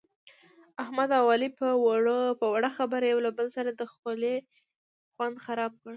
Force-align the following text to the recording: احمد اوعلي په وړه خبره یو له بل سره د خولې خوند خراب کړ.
احمد 0.83 1.09
اوعلي 1.19 1.49
په 1.59 1.67
وړه 2.53 2.69
خبره 2.77 3.05
یو 3.07 3.19
له 3.25 3.31
بل 3.37 3.47
سره 3.57 3.69
د 3.73 3.81
خولې 3.93 4.35
خوند 5.13 5.35
خراب 5.45 5.73
کړ. 5.83 5.89